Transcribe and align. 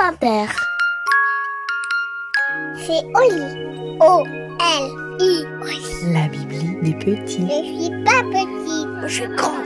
Inter. 0.00 0.46
C'est 2.76 3.04
Oli. 3.14 3.98
O-L-I. 4.00 5.44
La 6.12 6.28
Bibli 6.28 6.76
des 6.82 6.94
petits. 6.94 7.46
Je 7.48 7.82
suis 7.82 8.04
pas 8.04 8.22
petit, 8.30 8.86
je 9.02 9.12
suis 9.12 9.36
grand. 9.36 9.62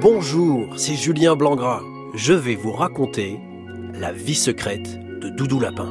Bonjour, 0.00 0.78
c'est 0.78 0.94
Julien 0.94 1.34
Blangras. 1.34 1.82
Je 2.14 2.32
vais 2.32 2.54
vous 2.54 2.72
raconter 2.72 3.40
la 3.94 4.12
vie 4.12 4.36
secrète 4.36 4.98
de 5.20 5.28
Doudou 5.30 5.58
Lapin. 5.58 5.90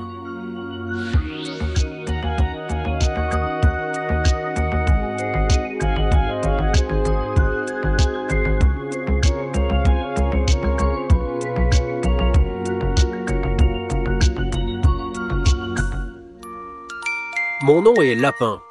Mon 17.65 17.81
nom 17.81 17.95
est 17.95 18.13
Lapin, 18.13 18.61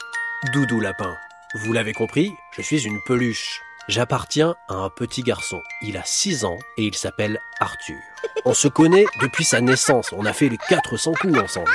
Doudou 0.53 0.79
Lapin. 0.79 1.16
Vous 1.57 1.73
l'avez 1.73 1.93
compris, 1.93 2.33
je 2.57 2.62
suis 2.62 2.87
une 2.87 3.01
peluche. 3.05 3.61
J'appartiens 3.89 4.55
à 4.69 4.75
un 4.75 4.89
petit 4.89 5.23
garçon. 5.23 5.61
Il 5.83 5.97
a 5.97 6.05
6 6.05 6.45
ans 6.45 6.61
et 6.77 6.84
il 6.84 6.95
s'appelle 6.95 7.41
Arthur. 7.59 7.97
On 8.45 8.55
se 8.55 8.69
connaît 8.69 9.07
depuis 9.20 9.43
sa 9.43 9.61
naissance. 9.61 10.12
On 10.12 10.25
a 10.25 10.33
fait 10.33 10.48
les 10.48 10.59
400 10.69 11.15
coups 11.20 11.37
ensemble. 11.41 11.73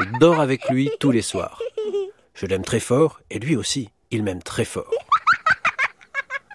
Je 0.00 0.04
dors 0.20 0.40
avec 0.40 0.70
lui 0.70 0.90
tous 1.00 1.10
les 1.10 1.20
soirs. 1.20 1.60
Je 2.32 2.46
l'aime 2.46 2.64
très 2.64 2.80
fort 2.80 3.20
et 3.28 3.38
lui 3.38 3.54
aussi, 3.54 3.90
il 4.10 4.22
m'aime 4.22 4.42
très 4.42 4.64
fort. 4.64 4.94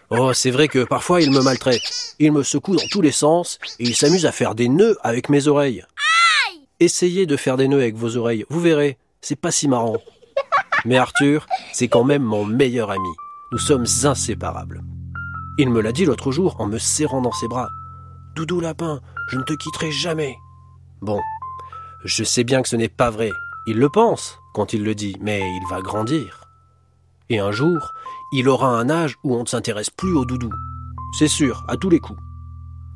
Oh, 0.09 0.33
c'est 0.33 0.49
vrai 0.49 0.69
que 0.69 0.85
parfois 0.85 1.21
il 1.21 1.29
me 1.29 1.41
maltraite. 1.41 2.15
Il 2.17 2.31
me 2.31 2.41
secoue 2.41 2.77
dans 2.77 2.87
tous 2.89 3.01
les 3.01 3.11
sens 3.11 3.59
et 3.77 3.83
il 3.83 3.95
s'amuse 3.95 4.25
à 4.25 4.31
faire 4.31 4.55
des 4.55 4.69
nœuds 4.69 4.97
avec 5.03 5.29
mes 5.29 5.47
oreilles. 5.47 5.85
Essayez 6.79 7.27
de 7.27 7.37
faire 7.37 7.57
des 7.57 7.67
nœuds 7.67 7.81
avec 7.81 7.95
vos 7.95 8.17
oreilles, 8.17 8.45
vous 8.49 8.59
verrez, 8.59 8.97
c'est 9.23 9.39
pas 9.39 9.51
si 9.51 9.67
marrant. 9.67 9.97
Mais 10.85 10.97
Arthur, 10.97 11.47
c'est 11.71 11.87
quand 11.87 12.03
même 12.03 12.23
mon 12.23 12.45
meilleur 12.45 12.91
ami. 12.91 13.09
Nous 13.51 13.57
sommes 13.57 13.85
inséparables. 14.03 14.83
Il 15.57 15.69
me 15.69 15.81
l'a 15.81 15.91
dit 15.91 16.05
l'autre 16.05 16.31
jour 16.31 16.59
en 16.59 16.67
me 16.67 16.77
serrant 16.77 17.21
dans 17.21 17.31
ses 17.31 17.47
bras. 17.47 17.69
Doudou 18.35 18.59
Lapin, 18.59 18.99
je 19.29 19.37
ne 19.37 19.43
te 19.43 19.53
quitterai 19.53 19.91
jamais. 19.91 20.35
Bon, 21.01 21.21
je 22.03 22.23
sais 22.23 22.43
bien 22.43 22.61
que 22.61 22.67
ce 22.67 22.75
n'est 22.75 22.89
pas 22.89 23.09
vrai. 23.09 23.31
Il 23.65 23.77
le 23.77 23.89
pense 23.89 24.39
quand 24.53 24.73
il 24.73 24.83
le 24.83 24.93
dit, 24.93 25.15
mais 25.21 25.39
il 25.39 25.63
va 25.69 25.81
grandir. 25.81 26.43
Et 27.29 27.39
un 27.39 27.51
jour, 27.51 27.93
il 28.33 28.49
aura 28.49 28.67
un 28.77 28.89
âge 28.89 29.15
où 29.23 29.35
on 29.35 29.43
ne 29.43 29.47
s'intéresse 29.47 29.89
plus 29.89 30.13
aux 30.13 30.25
doudous. 30.25 30.51
C'est 31.17 31.27
sûr, 31.29 31.63
à 31.69 31.77
tous 31.77 31.89
les 31.89 31.99
coups. 31.99 32.19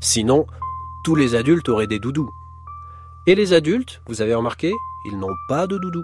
Sinon, 0.02 0.46
tous 1.06 1.16
les 1.16 1.36
adultes 1.36 1.70
auraient 1.70 1.88
des 1.88 2.00
doudous. 2.00 2.30
Et 3.28 3.36
les 3.36 3.54
adultes, 3.54 4.02
vous 4.08 4.22
avez 4.22 4.34
remarqué, 4.34 4.74
ils 5.06 5.18
n'ont 5.18 5.36
pas 5.48 5.68
de 5.68 5.78
doudous. 5.78 6.04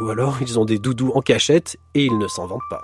Ou 0.00 0.10
alors 0.10 0.40
ils 0.40 0.58
ont 0.58 0.64
des 0.64 0.78
doudous 0.78 1.12
en 1.14 1.20
cachette 1.20 1.76
et 1.94 2.04
ils 2.04 2.18
ne 2.18 2.28
s'en 2.28 2.46
vantent 2.46 2.60
pas. 2.70 2.82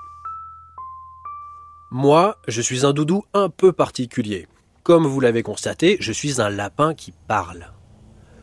Moi, 1.91 2.37
je 2.49 2.61
suis 2.61 2.85
un 2.85 2.93
doudou 2.93 3.23
un 3.35 3.49
peu 3.49 3.73
particulier. 3.73 4.49
Comme 4.83 5.07
vous 5.07 5.21
l'avez 5.21 5.43
constaté, 5.43 5.97
je 6.01 6.13
suis 6.13 6.41
un 6.41 6.51
lapin 6.51 6.93
qui 6.93 7.13
parle. 7.29 7.73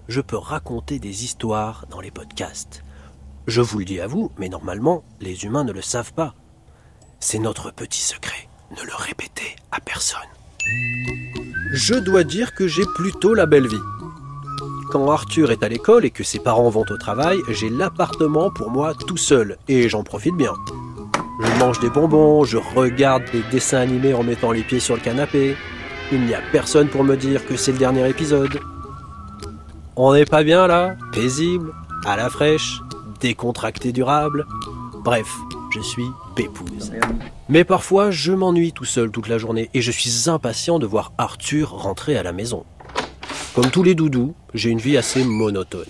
Je 0.07 0.21
peux 0.21 0.37
raconter 0.37 0.99
des 0.99 1.23
histoires 1.23 1.85
dans 1.89 1.99
les 1.99 2.11
podcasts. 2.11 2.83
Je 3.47 3.61
vous 3.61 3.79
le 3.79 3.85
dis 3.85 3.99
à 3.99 4.07
vous, 4.07 4.31
mais 4.37 4.49
normalement, 4.49 5.03
les 5.19 5.43
humains 5.43 5.63
ne 5.63 5.73
le 5.73 5.81
savent 5.81 6.13
pas. 6.13 6.33
C'est 7.19 7.39
notre 7.39 7.71
petit 7.71 8.01
secret. 8.01 8.47
Ne 8.71 8.83
le 8.83 8.95
répétez 8.95 9.55
à 9.71 9.81
personne. 9.81 10.19
Je 11.73 11.95
dois 11.95 12.23
dire 12.23 12.55
que 12.55 12.67
j'ai 12.67 12.85
plutôt 12.95 13.33
la 13.33 13.45
belle 13.45 13.67
vie. 13.67 13.77
Quand 14.91 15.09
Arthur 15.09 15.51
est 15.51 15.63
à 15.63 15.69
l'école 15.69 16.03
et 16.03 16.09
que 16.09 16.21
ses 16.21 16.39
parents 16.39 16.69
vont 16.69 16.83
au 16.89 16.97
travail, 16.97 17.39
j'ai 17.47 17.69
l'appartement 17.69 18.51
pour 18.51 18.69
moi 18.69 18.93
tout 18.93 19.15
seul 19.15 19.57
et 19.69 19.87
j'en 19.87 20.03
profite 20.03 20.35
bien. 20.35 20.51
Je 21.41 21.59
mange 21.59 21.79
des 21.79 21.89
bonbons, 21.89 22.43
je 22.43 22.57
regarde 22.57 23.23
des 23.31 23.41
dessins 23.49 23.77
animés 23.77 24.13
en 24.13 24.23
mettant 24.23 24.51
les 24.51 24.63
pieds 24.63 24.81
sur 24.81 24.95
le 24.95 25.01
canapé. 25.01 25.55
Il 26.11 26.25
n'y 26.25 26.33
a 26.33 26.41
personne 26.51 26.89
pour 26.89 27.05
me 27.05 27.15
dire 27.15 27.45
que 27.45 27.55
c'est 27.55 27.71
le 27.71 27.77
dernier 27.77 28.09
épisode. 28.09 28.59
On 29.95 30.13
n'est 30.13 30.25
pas 30.25 30.43
bien 30.43 30.67
là 30.67 30.97
Paisible, 31.13 31.71
à 32.05 32.17
la 32.17 32.29
fraîche, 32.29 32.81
décontracté 33.21 33.93
durable. 33.93 34.45
Bref, 35.05 35.31
je 35.73 35.79
suis 35.79 36.07
pépouze. 36.35 36.91
Mais 37.47 37.63
parfois, 37.63 38.11
je 38.11 38.33
m'ennuie 38.33 38.73
tout 38.73 38.83
seul 38.83 39.09
toute 39.09 39.29
la 39.29 39.37
journée 39.37 39.69
et 39.73 39.81
je 39.81 39.91
suis 39.91 40.29
impatient 40.29 40.79
de 40.79 40.85
voir 40.85 41.13
Arthur 41.17 41.69
rentrer 41.69 42.17
à 42.17 42.23
la 42.23 42.33
maison. 42.33 42.65
Comme 43.53 43.69
tous 43.69 43.83
les 43.83 43.95
doudous, 43.95 44.33
j'ai 44.53 44.69
une 44.69 44.79
vie 44.79 44.97
assez 44.97 45.25
monotone. 45.25 45.85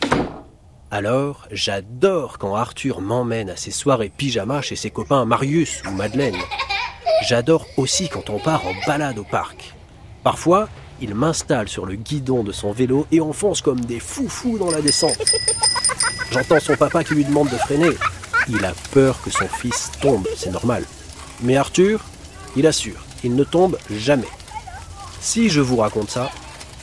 Alors, 0.90 1.48
j'adore 1.52 2.40
quand 2.40 2.56
Arthur 2.56 3.02
m'emmène 3.02 3.52
à 3.52 3.56
ses 3.56 3.70
soirées 3.70 4.10
pyjama 4.10 4.64
chez 4.64 4.76
ses 4.76 4.90
copains 4.90 5.26
Marius 5.26 5.84
ou 5.88 5.92
Madeleine. 5.92 6.38
J'adore 7.28 7.68
aussi 7.78 8.10
quand 8.10 8.32
on 8.32 8.40
part 8.40 8.66
en 8.66 8.74
balade 8.88 9.20
au 9.20 9.24
parc. 9.24 9.76
Parfois, 10.24 10.70
il 11.02 11.14
m'installe 11.14 11.70
sur 11.70 11.86
le 11.86 11.94
guidon 11.94 12.44
de 12.44 12.52
son 12.52 12.72
vélo 12.72 13.06
et 13.12 13.22
on 13.22 13.32
fonce 13.32 13.62
comme 13.62 13.82
des 13.82 14.00
foufous 14.00 14.58
dans 14.58 14.72
la 14.72 14.82
descente. 14.82 15.22
J'entends 16.32 16.60
son 16.60 16.76
papa 16.76 17.04
qui 17.04 17.14
lui 17.14 17.26
demande 17.26 17.50
de 17.50 17.58
freiner. 17.58 17.96
Il 18.50 18.66
a 18.66 18.74
peur 18.92 19.22
que 19.22 19.30
son 19.30 19.48
fils 19.48 19.92
tombe, 20.02 20.28
c'est 20.36 20.52
normal. 20.52 20.84
Mais 21.44 21.58
Arthur, 21.58 22.02
il 22.56 22.66
assure, 22.66 23.06
il 23.24 23.36
ne 23.36 23.44
tombe 23.44 23.78
jamais. 23.92 24.30
Si 25.20 25.50
je 25.50 25.62
vous 25.62 25.78
raconte 25.78 26.10
ça, 26.10 26.32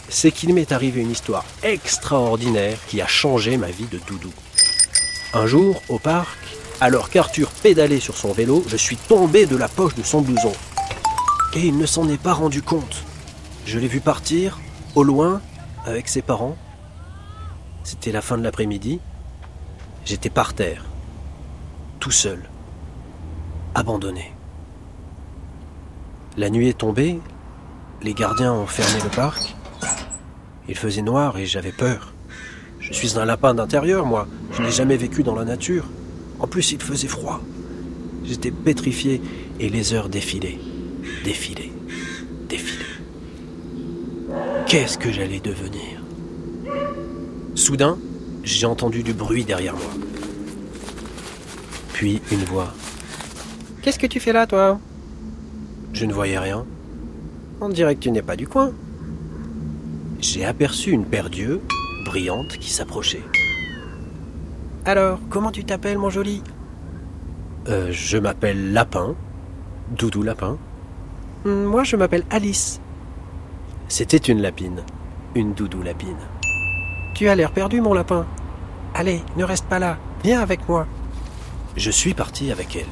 c'est 0.09 0.31
qu'il 0.31 0.55
m'est 0.55 0.73
arrivé 0.73 1.01
une 1.01 1.11
histoire 1.11 1.45
extraordinaire 1.63 2.79
qui 2.87 3.01
a 3.01 3.07
changé 3.07 3.57
ma 3.57 3.71
vie 3.71 3.87
de 3.87 3.99
doudou. 4.07 4.33
Un 5.35 5.47
jour, 5.47 5.83
au 5.89 5.99
parc, 5.99 6.39
alors 6.81 7.11
qu'Arthur 7.11 7.51
pédalait 7.51 8.01
sur 8.01 8.17
son 8.17 8.33
vélo, 8.33 8.65
je 8.69 8.77
suis 8.77 8.97
tombé 8.97 9.47
de 9.47 9.57
la 9.57 9.69
poche 9.69 9.95
de 9.95 10.03
son 10.03 10.23
blouson. 10.23 10.53
Et 11.55 11.67
il 11.67 11.77
ne 11.77 11.87
s'en 11.87 12.09
est 12.09 12.21
pas 12.21 12.33
rendu 12.33 12.63
compte. 12.63 13.03
Je 13.67 13.79
l'ai 13.79 13.89
vu 13.89 14.01
partir, 14.01 14.59
au 14.95 15.03
loin, 15.03 15.43
avec 15.85 16.09
ses 16.09 16.23
parents. 16.23 16.57
C'était 17.85 18.13
la 18.13 18.23
fin 18.23 18.39
de 18.39 18.43
l'après-midi. 18.43 19.01
J'étais 20.05 20.31
par 20.31 20.55
terre, 20.55 20.85
tout 22.01 22.11
seul, 22.11 22.49
abandonné. 23.75 24.33
La 26.37 26.49
nuit 26.49 26.69
est 26.69 26.79
tombée, 26.79 27.21
les 28.03 28.15
gardiens 28.15 28.53
ont 28.53 28.67
fermé 28.67 29.03
le 29.03 29.11
parc. 29.11 29.55
Il 30.69 30.77
faisait 30.77 31.03
noir 31.03 31.39
et 31.39 31.47
j'avais 31.47 31.73
peur. 31.73 32.13
Je 32.81 32.93
suis 32.93 33.19
un 33.19 33.25
lapin 33.25 33.55
d'intérieur, 33.55 34.07
moi. 34.07 34.29
Je 34.53 34.63
n'ai 34.63 34.71
jamais 34.71 34.97
vécu 34.97 35.23
dans 35.23 35.35
la 35.35 35.45
nature. 35.45 35.85
En 36.39 36.47
plus, 36.47 36.73
il 36.73 36.81
faisait 36.81 37.09
froid. 37.09 37.41
J'étais 38.25 38.51
pétrifié 38.51 39.23
et 39.59 39.71
les 39.71 39.95
heures 39.95 40.09
défilaient, 40.09 40.59
défilaient, 41.25 41.73
défilaient. 42.49 42.85
Qu'est-ce 44.67 44.99
que 44.99 45.11
j'allais 45.11 45.41
devenir? 45.41 46.03
Soudain, 47.55 47.99
j'ai 48.45 48.67
entendu 48.67 49.03
du 49.03 49.15
bruit 49.15 49.45
derrière 49.45 49.75
moi. 49.75 49.91
Puis 51.95 52.21
une 52.31 52.45
voix. 52.45 52.73
Qu'est-ce 53.83 53.99
que 53.99 54.07
tu 54.07 54.21
fais 54.21 54.33
là, 54.33 54.47
toi? 54.47 54.79
Je 55.95 56.05
ne 56.05 56.13
voyais 56.13 56.39
rien. 56.39 56.67
On 57.61 57.71
dirait 57.71 57.97
que 57.97 58.01
tu 58.01 58.11
n'es 58.11 58.23
pas 58.23 58.37
du 58.37 58.47
coin 58.47 58.73
j'ai 60.21 60.45
aperçu 60.45 60.91
une 60.91 61.05
paire 61.05 61.31
d'yeux 61.31 61.61
brillante 62.05 62.59
qui 62.59 62.71
s'approchait. 62.71 63.23
Alors, 64.85 65.19
comment 65.31 65.51
tu 65.51 65.65
t'appelles, 65.65 65.99
mon 65.99 66.11
joli? 66.11 66.43
Euh, 67.69 67.89
Je 67.93 68.17
m'appelle 68.19 68.73
Lapin. 68.73 69.15
Doudou 69.91 70.23
Lapin. 70.23 70.57
Hmm, 71.45 71.65
moi, 71.65 71.85
je 71.85 71.97
m'appelle 71.97 72.25
Alice. 72.31 72.81
C'était 73.89 74.17
une 74.17 74.41
lapine. 74.43 74.83
Une 75.35 75.53
doudou 75.55 75.83
lapine. 75.83 76.17
Tu 77.15 77.29
as 77.29 77.35
l'air 77.35 77.53
perdu, 77.53 77.81
mon 77.81 77.95
lapin. 77.95 78.27
Allez, 78.95 79.23
ne 79.37 79.45
reste 79.45 79.67
pas 79.67 79.79
là. 79.79 79.99
Viens 80.25 80.41
avec 80.41 80.69
moi. 80.69 80.87
Je 81.77 81.91
suis 81.91 82.15
parti 82.15 82.51
avec 82.51 82.77
elle. 82.77 82.87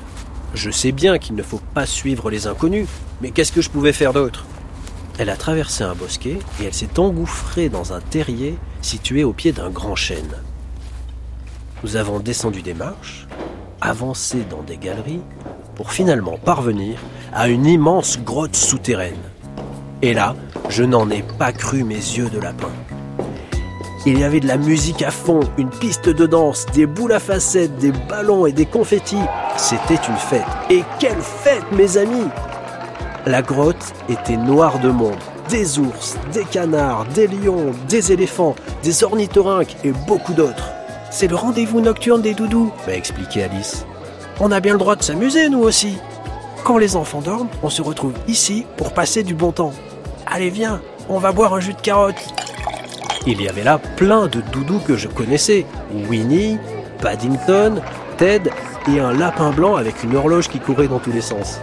Je 0.54 0.70
sais 0.70 0.92
bien 0.92 1.18
qu'il 1.18 1.34
ne 1.34 1.42
faut 1.42 1.60
pas 1.74 1.86
suivre 1.86 2.30
les 2.30 2.46
inconnus, 2.46 2.86
mais 3.20 3.30
qu'est-ce 3.30 3.52
que 3.52 3.60
je 3.60 3.68
pouvais 3.70 3.92
faire 3.92 4.12
d'autre? 4.12 4.44
Elle 5.18 5.30
a 5.30 5.36
traversé 5.36 5.84
un 5.84 5.94
bosquet 5.94 6.38
et 6.60 6.64
elle 6.64 6.74
s'est 6.74 6.98
engouffrée 6.98 7.68
dans 7.68 7.92
un 7.92 8.00
terrier 8.00 8.56
situé 8.82 9.24
au 9.24 9.32
pied 9.32 9.52
d'un 9.52 9.70
grand 9.70 9.96
chêne. 9.96 10.34
Nous 11.82 11.96
avons 11.96 12.20
descendu 12.20 12.62
des 12.62 12.74
marches, 12.74 13.26
avancé 13.80 14.44
dans 14.50 14.62
des 14.62 14.76
galeries, 14.76 15.22
pour 15.74 15.92
finalement 15.92 16.38
parvenir 16.38 16.98
à 17.32 17.48
une 17.48 17.66
immense 17.66 18.18
grotte 18.18 18.56
souterraine. 18.56 19.14
Et 20.02 20.14
là, 20.14 20.34
je 20.68 20.82
n'en 20.82 21.10
ai 21.10 21.22
pas 21.22 21.52
cru 21.52 21.84
mes 21.84 21.94
yeux 21.94 22.28
de 22.30 22.38
lapin. 22.38 22.72
Il 24.06 24.18
y 24.18 24.24
avait 24.24 24.40
de 24.40 24.46
la 24.46 24.56
musique 24.56 25.02
à 25.02 25.10
fond, 25.10 25.40
une 25.58 25.68
piste 25.68 26.08
de 26.08 26.26
danse, 26.26 26.64
des 26.74 26.86
boules 26.86 27.12
à 27.12 27.18
facettes, 27.18 27.76
des 27.78 27.92
ballons 27.92 28.46
et 28.46 28.52
des 28.52 28.66
confettis. 28.66 29.16
C'était 29.56 29.94
une 29.94 30.16
fête. 30.16 30.44
Et 30.70 30.82
quelle 31.00 31.20
fête, 31.20 31.64
mes 31.72 31.96
amis 31.96 32.28
la 33.26 33.42
grotte 33.42 33.92
était 34.08 34.36
noire 34.36 34.78
de 34.78 34.88
monde. 34.88 35.18
des 35.48 35.78
ours, 35.78 36.16
des 36.32 36.44
canards, 36.44 37.04
des 37.14 37.28
lions, 37.28 37.72
des 37.88 38.12
éléphants, 38.12 38.56
des 38.82 39.04
ornithorynques 39.04 39.76
et 39.84 39.92
beaucoup 39.92 40.32
d'autres. 40.32 40.70
C'est 41.10 41.28
le 41.28 41.36
rendez-vous 41.36 41.80
nocturne 41.80 42.20
des 42.20 42.34
doudous, 42.34 42.72
m'a 42.86 42.94
expliqué 42.94 43.44
Alice. 43.44 43.84
On 44.40 44.50
a 44.50 44.58
bien 44.58 44.72
le 44.72 44.78
droit 44.78 44.96
de 44.96 45.02
s'amuser, 45.02 45.48
nous 45.48 45.60
aussi. 45.60 45.98
Quand 46.64 46.78
les 46.78 46.96
enfants 46.96 47.20
dorment, 47.20 47.48
on 47.62 47.70
se 47.70 47.80
retrouve 47.80 48.14
ici 48.26 48.66
pour 48.76 48.92
passer 48.92 49.22
du 49.22 49.34
bon 49.34 49.52
temps. 49.52 49.72
Allez, 50.26 50.50
viens, 50.50 50.80
on 51.08 51.18
va 51.18 51.30
boire 51.30 51.54
un 51.54 51.60
jus 51.60 51.74
de 51.74 51.80
carotte. 51.80 52.16
Il 53.24 53.40
y 53.40 53.48
avait 53.48 53.64
là 53.64 53.78
plein 53.96 54.26
de 54.26 54.40
doudous 54.40 54.80
que 54.80 54.96
je 54.96 55.06
connaissais. 55.06 55.64
Winnie, 56.08 56.58
Paddington, 57.00 57.80
Ted 58.18 58.50
et 58.88 59.00
un 59.00 59.12
lapin 59.12 59.50
blanc 59.50 59.76
avec 59.76 60.02
une 60.02 60.16
horloge 60.16 60.48
qui 60.48 60.58
courait 60.58 60.88
dans 60.88 60.98
tous 60.98 61.12
les 61.12 61.20
sens. 61.20 61.60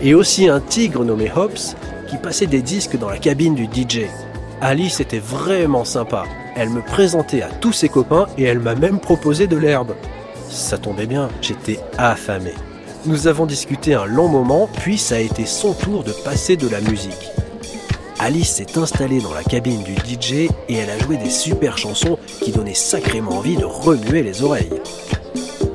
Et 0.00 0.14
aussi 0.14 0.48
un 0.48 0.60
tigre 0.60 1.04
nommé 1.04 1.30
Hops 1.34 1.76
qui 2.08 2.16
passait 2.16 2.46
des 2.46 2.62
disques 2.62 2.98
dans 2.98 3.08
la 3.08 3.18
cabine 3.18 3.54
du 3.54 3.64
DJ. 3.64 4.02
Alice 4.60 5.00
était 5.00 5.18
vraiment 5.18 5.84
sympa. 5.84 6.24
Elle 6.56 6.70
me 6.70 6.82
présentait 6.82 7.42
à 7.42 7.48
tous 7.48 7.72
ses 7.72 7.88
copains 7.88 8.26
et 8.38 8.44
elle 8.44 8.60
m'a 8.60 8.74
même 8.74 9.00
proposé 9.00 9.46
de 9.46 9.56
l'herbe. 9.56 9.94
Ça 10.48 10.78
tombait 10.78 11.06
bien, 11.06 11.28
j'étais 11.40 11.80
affamé. 11.98 12.52
Nous 13.06 13.26
avons 13.26 13.44
discuté 13.44 13.94
un 13.94 14.06
long 14.06 14.28
moment, 14.28 14.68
puis 14.80 14.96
ça 14.96 15.16
a 15.16 15.18
été 15.18 15.44
son 15.44 15.74
tour 15.74 16.04
de 16.04 16.12
passer 16.12 16.56
de 16.56 16.68
la 16.68 16.80
musique. 16.80 17.30
Alice 18.18 18.50
s'est 18.50 18.78
installée 18.78 19.20
dans 19.20 19.34
la 19.34 19.42
cabine 19.42 19.82
du 19.82 19.94
DJ 19.94 20.48
et 20.68 20.74
elle 20.74 20.88
a 20.88 20.98
joué 20.98 21.16
des 21.16 21.30
super 21.30 21.76
chansons 21.76 22.18
qui 22.40 22.52
donnaient 22.52 22.72
sacrément 22.72 23.38
envie 23.38 23.56
de 23.56 23.64
remuer 23.64 24.22
les 24.22 24.42
oreilles. 24.42 24.70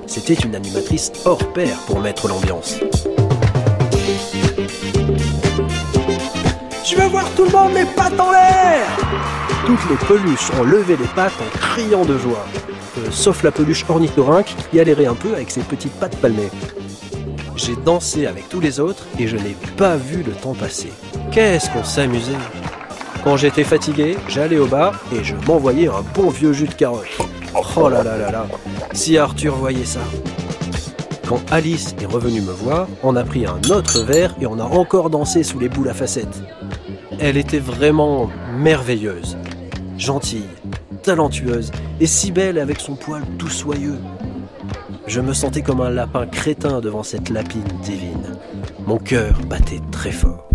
C'était 0.08 0.34
une 0.34 0.56
animatrice 0.56 1.12
hors 1.26 1.54
pair 1.54 1.78
pour 1.86 2.00
mettre 2.00 2.28
l'ambiance. 2.28 2.80
Je 6.90 6.96
veux 6.96 7.08
voir 7.08 7.30
tout 7.36 7.44
le 7.44 7.52
monde 7.52 7.74
les 7.76 7.86
pattes 7.86 8.20
en 8.20 8.32
l'air 8.32 8.88
Toutes 9.68 9.90
les 9.92 9.96
peluches 10.08 10.50
ont 10.60 10.64
levé 10.64 10.98
les 10.98 11.08
pattes 11.10 11.34
en 11.40 11.58
criant 11.60 12.04
de 12.04 12.18
joie. 12.18 12.44
Euh, 12.98 13.12
sauf 13.12 13.44
la 13.44 13.52
peluche 13.52 13.86
ornithorynque 13.88 14.48
qui 14.48 14.78
galérait 14.78 15.06
un 15.06 15.14
peu 15.14 15.36
avec 15.36 15.52
ses 15.52 15.62
petites 15.62 15.94
pattes 15.94 16.16
palmées. 16.18 16.50
J'ai 17.56 17.76
dansé 17.76 18.26
avec 18.26 18.50
tous 18.50 18.60
les 18.60 18.80
autres 18.80 19.06
et 19.20 19.28
je 19.28 19.38
n'ai 19.38 19.56
pas 19.78 19.98
vu 19.98 20.24
le 20.24 20.32
temps 20.32 20.56
passer. 20.56 20.92
Qu'est-ce 21.32 21.70
qu'on 21.70 21.84
s'amusait 21.84 22.32
Quand 23.24 23.38
j'étais 23.38 23.64
fatigué, 23.64 24.18
j'allais 24.28 24.58
au 24.58 24.66
bar 24.66 25.00
et 25.14 25.24
je 25.24 25.36
m'envoyais 25.48 25.90
un 25.90 26.04
bon 26.16 26.30
vieux 26.32 26.54
jus 26.54 26.68
de 26.68 26.74
carotte. 26.74 27.06
Oh 27.76 27.90
là 27.90 28.02
là 28.02 28.18
là 28.18 28.32
là 28.32 28.48
Si 28.94 29.16
Arthur 29.16 29.56
voyait 29.56 29.86
ça 29.86 30.02
Quand 31.28 31.42
Alice 31.52 31.94
est 32.02 32.08
revenue 32.08 32.42
me 32.42 32.52
voir, 32.52 32.88
on 33.04 33.16
a 33.16 33.24
pris 33.24 33.46
un 33.46 33.60
autre 33.70 34.02
verre 34.02 34.34
et 34.42 34.48
on 34.48 34.58
a 34.58 34.64
encore 34.64 35.12
dansé 35.12 35.44
sous 35.44 35.60
les 35.60 35.70
boules 35.70 35.90
à 35.90 35.94
facettes. 35.94 36.42
Elle 37.22 37.36
était 37.36 37.60
vraiment 37.60 38.30
merveilleuse, 38.58 39.38
gentille, 39.98 40.48
talentueuse 41.04 41.70
et 42.00 42.06
si 42.06 42.32
belle 42.32 42.58
avec 42.58 42.80
son 42.80 42.96
poil 42.96 43.24
tout 43.38 43.50
soyeux. 43.50 44.00
Je 45.06 45.20
me 45.20 45.34
sentais 45.34 45.62
comme 45.62 45.82
un 45.82 45.90
lapin 45.90 46.28
crétin 46.28 46.80
devant 46.80 47.04
cette 47.04 47.30
lapine 47.30 47.68
divine. 47.84 48.38
Mon 48.88 48.98
cœur 48.98 49.38
battait 49.50 49.82
très 49.92 50.12
fort. 50.12 50.48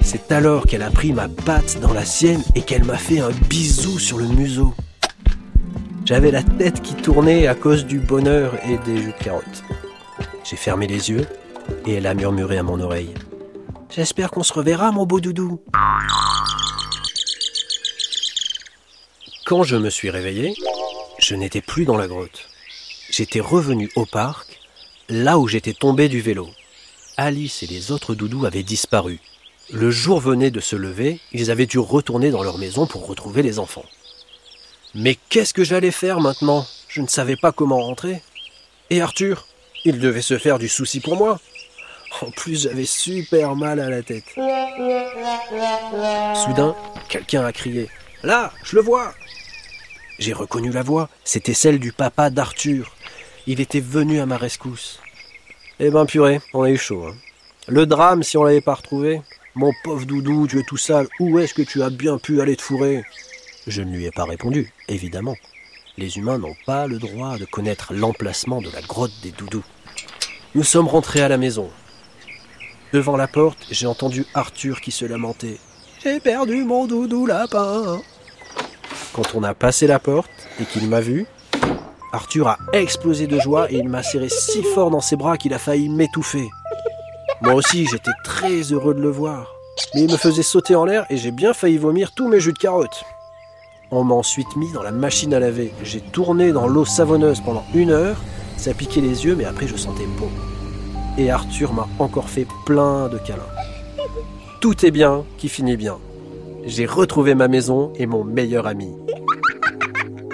C'est 0.00 0.32
alors 0.32 0.64
qu'elle 0.64 0.82
a 0.82 0.90
pris 0.90 1.12
ma 1.12 1.28
patte 1.28 1.78
dans 1.82 1.92
la 1.92 2.06
sienne 2.06 2.42
et 2.54 2.62
qu'elle 2.62 2.84
m'a 2.84 2.96
fait 2.96 3.20
un 3.20 3.32
bisou 3.50 3.98
sur 3.98 4.16
le 4.16 4.28
museau. 4.28 4.72
J'avais 6.06 6.30
la 6.30 6.42
tête 6.42 6.80
qui 6.80 6.94
tournait 6.94 7.48
à 7.48 7.54
cause 7.54 7.84
du 7.84 7.98
bonheur 7.98 8.54
et 8.66 8.78
des 8.86 8.96
jus 8.96 9.12
de 9.18 9.24
carottes. 9.24 9.64
J'ai 10.42 10.56
fermé 10.56 10.86
les 10.86 11.10
yeux 11.10 11.26
et 11.86 11.94
elle 11.94 12.06
a 12.06 12.14
murmuré 12.14 12.56
à 12.56 12.62
mon 12.62 12.80
oreille. 12.80 13.12
J'espère 13.90 14.30
qu'on 14.30 14.42
se 14.42 14.52
reverra, 14.52 14.92
mon 14.92 15.06
beau 15.06 15.20
doudou. 15.20 15.60
Quand 19.44 19.62
je 19.62 19.76
me 19.76 19.90
suis 19.90 20.10
réveillé, 20.10 20.54
je 21.18 21.34
n'étais 21.34 21.60
plus 21.60 21.84
dans 21.84 21.96
la 21.96 22.08
grotte. 22.08 22.48
J'étais 23.10 23.40
revenu 23.40 23.90
au 23.96 24.04
parc, 24.04 24.60
là 25.08 25.38
où 25.38 25.46
j'étais 25.46 25.72
tombé 25.72 26.08
du 26.08 26.20
vélo. 26.20 26.48
Alice 27.16 27.62
et 27.62 27.66
les 27.66 27.92
autres 27.92 28.14
doudous 28.14 28.44
avaient 28.44 28.62
disparu. 28.62 29.20
Le 29.72 29.90
jour 29.90 30.20
venait 30.20 30.50
de 30.50 30.60
se 30.60 30.76
lever, 30.76 31.20
ils 31.32 31.50
avaient 31.50 31.66
dû 31.66 31.78
retourner 31.78 32.30
dans 32.30 32.42
leur 32.42 32.58
maison 32.58 32.86
pour 32.86 33.06
retrouver 33.06 33.42
les 33.42 33.58
enfants. 33.58 33.86
Mais 34.94 35.16
qu'est-ce 35.28 35.54
que 35.54 35.64
j'allais 35.64 35.90
faire 35.90 36.20
maintenant? 36.20 36.66
Je 36.88 37.00
ne 37.00 37.08
savais 37.08 37.36
pas 37.36 37.52
comment 37.52 37.80
rentrer. 37.80 38.22
Et 38.90 39.00
Arthur? 39.00 39.46
Il 39.84 40.00
devait 40.00 40.22
se 40.22 40.38
faire 40.38 40.58
du 40.58 40.68
souci 40.68 41.00
pour 41.00 41.16
moi. 41.16 41.38
En 42.22 42.30
plus, 42.30 42.62
j'avais 42.62 42.86
super 42.86 43.56
mal 43.56 43.80
à 43.80 43.90
la 43.90 44.02
tête. 44.02 44.24
Soudain, 46.34 46.74
quelqu'un 47.08 47.44
a 47.44 47.52
crié. 47.52 47.88
Là, 48.22 48.52
je 48.64 48.76
le 48.76 48.82
vois 48.82 49.12
J'ai 50.18 50.32
reconnu 50.32 50.70
la 50.70 50.82
voix, 50.82 51.08
c'était 51.24 51.54
celle 51.54 51.78
du 51.78 51.92
papa 51.92 52.30
d'Arthur. 52.30 52.94
Il 53.46 53.60
était 53.60 53.80
venu 53.80 54.20
à 54.20 54.26
ma 54.26 54.36
rescousse. 54.36 55.00
Eh 55.78 55.90
ben 55.90 56.06
purée, 56.06 56.40
on 56.54 56.62
a 56.62 56.70
eu 56.70 56.78
chaud. 56.78 57.06
Hein. 57.06 57.14
Le 57.68 57.84
drame 57.84 58.22
si 58.22 58.38
on 58.38 58.44
l'avait 58.44 58.60
pas 58.60 58.74
retrouvé. 58.74 59.20
Mon 59.54 59.72
pauvre 59.84 60.06
doudou, 60.06 60.46
tu 60.46 60.58
es 60.58 60.62
tout 60.62 60.76
sale, 60.76 61.08
où 61.20 61.38
est-ce 61.38 61.54
que 61.54 61.62
tu 61.62 61.82
as 61.82 61.90
bien 61.90 62.18
pu 62.18 62.40
aller 62.40 62.56
te 62.56 62.62
fourrer? 62.62 63.04
Je 63.66 63.82
ne 63.82 63.90
lui 63.94 64.04
ai 64.04 64.10
pas 64.10 64.24
répondu, 64.24 64.72
évidemment. 64.88 65.34
Les 65.98 66.18
humains 66.18 66.38
n'ont 66.38 66.56
pas 66.66 66.86
le 66.86 66.98
droit 66.98 67.38
de 67.38 67.46
connaître 67.46 67.94
l'emplacement 67.94 68.60
de 68.60 68.70
la 68.70 68.82
grotte 68.82 69.14
des 69.22 69.30
doudous. 69.30 69.64
Nous 70.54 70.62
sommes 70.62 70.88
rentrés 70.88 71.22
à 71.22 71.28
la 71.28 71.38
maison. 71.38 71.70
Devant 72.92 73.16
la 73.16 73.26
porte, 73.26 73.58
j'ai 73.70 73.86
entendu 73.86 74.24
Arthur 74.34 74.80
qui 74.80 74.92
se 74.92 75.04
lamentait. 75.04 75.58
J'ai 76.02 76.20
perdu 76.20 76.64
mon 76.64 76.86
doudou 76.86 77.26
lapin. 77.26 78.00
Quand 79.12 79.34
on 79.34 79.42
a 79.42 79.54
passé 79.54 79.86
la 79.86 79.98
porte 79.98 80.30
et 80.60 80.64
qu'il 80.64 80.88
m'a 80.88 81.00
vu, 81.00 81.26
Arthur 82.12 82.48
a 82.48 82.58
explosé 82.72 83.26
de 83.26 83.40
joie 83.40 83.70
et 83.72 83.76
il 83.76 83.88
m'a 83.88 84.02
serré 84.02 84.28
si 84.28 84.62
fort 84.62 84.90
dans 84.90 85.00
ses 85.00 85.16
bras 85.16 85.36
qu'il 85.36 85.52
a 85.52 85.58
failli 85.58 85.88
m'étouffer. 85.88 86.48
Moi 87.42 87.54
aussi, 87.54 87.86
j'étais 87.86 88.12
très 88.24 88.62
heureux 88.72 88.94
de 88.94 89.00
le 89.00 89.10
voir. 89.10 89.52
Mais 89.94 90.02
il 90.02 90.12
me 90.12 90.16
faisait 90.16 90.42
sauter 90.42 90.74
en 90.74 90.84
l'air 90.84 91.06
et 91.10 91.16
j'ai 91.16 91.32
bien 91.32 91.52
failli 91.52 91.78
vomir 91.78 92.12
tous 92.12 92.28
mes 92.28 92.40
jus 92.40 92.52
de 92.52 92.58
carottes. 92.58 93.04
On 93.90 94.04
m'a 94.04 94.14
ensuite 94.14 94.56
mis 94.56 94.72
dans 94.72 94.82
la 94.82 94.92
machine 94.92 95.34
à 95.34 95.40
laver. 95.40 95.72
J'ai 95.82 96.00
tourné 96.00 96.52
dans 96.52 96.68
l'eau 96.68 96.84
savonneuse 96.84 97.40
pendant 97.40 97.64
une 97.74 97.90
heure. 97.90 98.16
Ça 98.56 98.72
piquait 98.74 99.00
les 99.00 99.24
yeux, 99.24 99.36
mais 99.36 99.44
après 99.44 99.66
je 99.66 99.76
sentais 99.76 100.06
bon. 100.18 100.30
Et 101.18 101.30
Arthur 101.30 101.72
m'a 101.72 101.88
encore 101.98 102.28
fait 102.28 102.46
plein 102.66 103.08
de 103.08 103.18
câlins. 103.18 103.42
Tout 104.60 104.84
est 104.84 104.90
bien 104.90 105.24
qui 105.38 105.48
finit 105.48 105.76
bien. 105.76 105.98
J'ai 106.64 106.86
retrouvé 106.86 107.34
ma 107.34 107.48
maison 107.48 107.92
et 107.94 108.06
mon 108.06 108.24
meilleur 108.24 108.66
ami. 108.66 108.92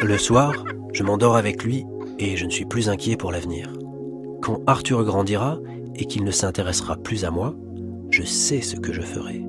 Le 0.02 0.18
soir, 0.18 0.64
je 0.92 1.02
m'endors 1.02 1.36
avec 1.36 1.62
lui 1.62 1.84
et 2.18 2.36
je 2.36 2.46
ne 2.46 2.50
suis 2.50 2.64
plus 2.64 2.88
inquiet 2.88 3.16
pour 3.16 3.30
l'avenir. 3.30 3.72
Quand 4.40 4.60
Arthur 4.66 5.04
grandira 5.04 5.58
et 5.94 6.06
qu'il 6.06 6.24
ne 6.24 6.30
s'intéressera 6.30 6.96
plus 6.96 7.24
à 7.24 7.30
moi, 7.30 7.54
je 8.10 8.22
sais 8.24 8.60
ce 8.60 8.76
que 8.76 8.92
je 8.92 9.02
ferai. 9.02 9.44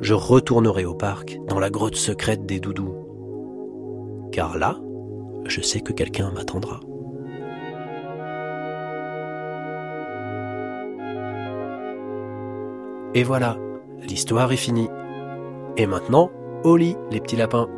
Je 0.00 0.14
retournerai 0.14 0.84
au 0.84 0.94
parc, 0.94 1.38
dans 1.48 1.58
la 1.58 1.70
grotte 1.70 1.96
secrète 1.96 2.46
des 2.46 2.60
doudous. 2.60 2.94
Car 4.30 4.56
là, 4.56 4.78
je 5.46 5.60
sais 5.60 5.80
que 5.80 5.92
quelqu'un 5.92 6.30
m'attendra. 6.30 6.80
Et 13.14 13.22
voilà, 13.22 13.56
l'histoire 14.00 14.52
est 14.52 14.56
finie. 14.56 14.88
Et 15.76 15.86
maintenant, 15.86 16.30
au 16.64 16.76
lit, 16.76 16.96
les 17.10 17.20
petits 17.20 17.36
lapins. 17.36 17.68